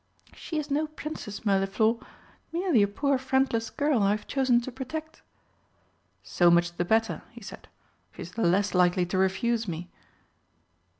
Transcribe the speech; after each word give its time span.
"She 0.33 0.57
is 0.57 0.71
no 0.71 0.87
Princess, 0.87 1.45
Mirliflor. 1.45 2.03
Merely 2.51 2.81
a 2.81 2.87
poor 2.87 3.19
friendless 3.19 3.69
girl 3.69 4.01
I 4.01 4.09
have 4.09 4.25
chosen 4.25 4.59
to 4.61 4.71
protect." 4.71 5.21
"So 6.23 6.49
much 6.49 6.71
the 6.73 6.85
better," 6.85 7.21
he 7.33 7.41
said. 7.43 7.67
"She 8.15 8.23
is 8.23 8.31
the 8.31 8.41
less 8.41 8.73
likely 8.73 9.05
to 9.05 9.17
refuse 9.19 9.67
me." 9.67 9.91